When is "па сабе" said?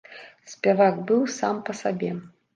1.69-2.11